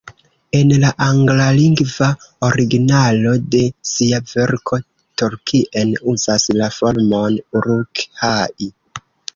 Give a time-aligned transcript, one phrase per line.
[0.59, 2.07] En la anglalingva
[2.47, 3.61] originalo de
[3.93, 4.81] sia verko
[5.23, 8.75] Tolkien uzas la formon "uruk-hai".